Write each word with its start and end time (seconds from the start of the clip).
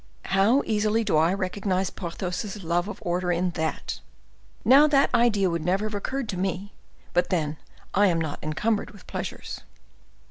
"How 0.25 0.63
easily 0.65 1.03
do 1.03 1.15
I 1.15 1.31
recognize 1.31 1.91
Porthos's 1.91 2.63
love 2.63 2.87
of 2.87 2.97
order 3.05 3.31
in 3.31 3.51
that! 3.51 3.99
Now, 4.65 4.87
that 4.87 5.13
idea 5.13 5.47
would 5.47 5.63
never 5.63 5.85
have 5.85 5.93
occurred 5.93 6.27
to 6.29 6.37
me; 6.37 6.73
but 7.13 7.29
then 7.29 7.57
I 7.93 8.07
am 8.07 8.19
not 8.19 8.39
encumbered 8.41 8.89
with 8.89 9.05
pleasures." 9.05 9.61